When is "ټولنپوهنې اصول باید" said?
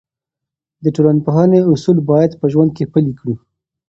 0.95-2.31